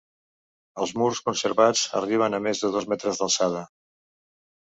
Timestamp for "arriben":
2.01-2.37